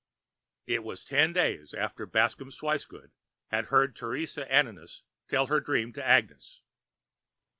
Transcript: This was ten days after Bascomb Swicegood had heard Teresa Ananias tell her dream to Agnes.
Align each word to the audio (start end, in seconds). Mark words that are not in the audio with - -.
This 0.65 0.79
was 0.79 1.05
ten 1.05 1.31
days 1.31 1.75
after 1.75 2.07
Bascomb 2.07 2.49
Swicegood 2.51 3.11
had 3.51 3.65
heard 3.65 3.95
Teresa 3.95 4.51
Ananias 4.51 5.03
tell 5.27 5.45
her 5.45 5.59
dream 5.59 5.93
to 5.93 6.03
Agnes. 6.03 6.63